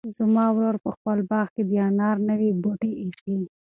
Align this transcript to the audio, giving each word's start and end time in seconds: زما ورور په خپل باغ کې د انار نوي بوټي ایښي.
زما 0.17 0.45
ورور 0.55 0.75
په 0.85 0.89
خپل 0.95 1.17
باغ 1.29 1.47
کې 1.55 1.63
د 1.69 1.71
انار 1.87 2.17
نوي 2.29 2.49
بوټي 2.61 2.91
ایښي. 3.01 3.37